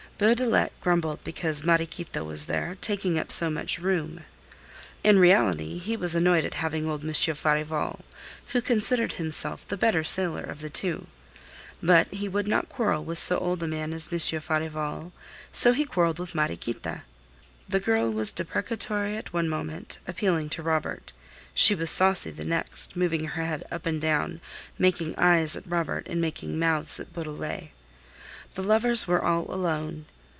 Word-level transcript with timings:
Beaudelet 0.21 0.71
grumbled 0.81 1.23
because 1.23 1.63
Mariequita 1.63 2.23
was 2.23 2.45
there, 2.45 2.77
taking 2.79 3.17
up 3.17 3.31
so 3.31 3.49
much 3.49 3.79
room. 3.79 4.23
In 5.03 5.17
reality 5.17 5.79
he 5.79 5.97
was 5.97 6.13
annoyed 6.13 6.45
at 6.45 6.53
having 6.53 6.87
old 6.87 7.03
Monsieur 7.03 7.33
Farival, 7.33 8.01
who 8.49 8.61
considered 8.61 9.13
himself 9.13 9.67
the 9.67 9.77
better 9.77 10.03
sailor 10.03 10.43
of 10.43 10.61
the 10.61 10.69
two. 10.69 11.07
But 11.81 12.07
he 12.13 12.29
would 12.29 12.47
not 12.47 12.69
quarrel 12.69 13.03
with 13.03 13.17
so 13.17 13.39
old 13.39 13.63
a 13.63 13.67
man 13.67 13.93
as 13.93 14.11
Monsieur 14.11 14.39
Farival, 14.39 15.11
so 15.51 15.73
he 15.73 15.85
quarreled 15.85 16.19
with 16.19 16.35
Mariequita. 16.35 17.01
The 17.67 17.79
girl 17.79 18.11
was 18.11 18.31
deprecatory 18.31 19.17
at 19.17 19.33
one 19.33 19.49
moment, 19.49 19.97
appealing 20.07 20.49
to 20.51 20.61
Robert. 20.61 21.13
She 21.55 21.73
was 21.73 21.89
saucy 21.89 22.29
the 22.29 22.45
next, 22.45 22.95
moving 22.95 23.25
her 23.25 23.43
head 23.43 23.65
up 23.71 23.87
and 23.87 23.99
down, 23.99 24.39
making 24.77 25.15
"eyes" 25.17 25.55
at 25.55 25.65
Robert 25.65 26.05
and 26.07 26.21
making 26.21 26.59
"mouths" 26.59 26.99
at 26.99 27.11
Beaudelet. 27.11 27.71
The 28.53 28.61
lovers 28.63 29.07
were 29.07 29.23
all 29.23 29.49
alone. 29.51 30.05